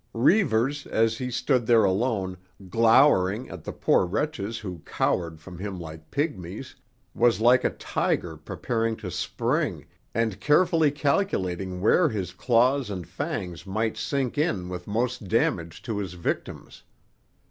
[0.15, 2.35] Reivers, as he stood there alone,
[2.71, 6.73] glowering at the poor wretches who cowered from him like pygmies,
[7.13, 9.85] was like a tiger preparing to spring
[10.15, 15.99] and carefully calculating where his claws and fangs might sink in with most damage to
[15.99, 16.81] his victims.